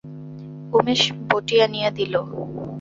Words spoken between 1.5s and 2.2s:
আনিয়া দিল।